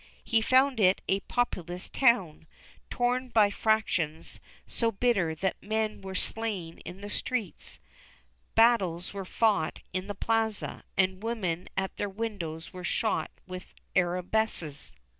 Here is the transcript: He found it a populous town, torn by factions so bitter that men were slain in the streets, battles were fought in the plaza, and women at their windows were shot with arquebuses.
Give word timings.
He 0.23 0.41
found 0.41 0.79
it 0.79 0.99
a 1.07 1.19
populous 1.19 1.87
town, 1.87 2.47
torn 2.89 3.29
by 3.29 3.51
factions 3.51 4.39
so 4.65 4.91
bitter 4.91 5.35
that 5.35 5.61
men 5.61 6.01
were 6.01 6.15
slain 6.15 6.79
in 6.79 7.01
the 7.01 7.09
streets, 7.11 7.79
battles 8.55 9.13
were 9.13 9.25
fought 9.25 9.77
in 9.93 10.07
the 10.07 10.15
plaza, 10.15 10.83
and 10.97 11.21
women 11.21 11.69
at 11.77 11.97
their 11.97 12.09
windows 12.09 12.73
were 12.73 12.83
shot 12.83 13.29
with 13.45 13.75
arquebuses. 13.95 14.93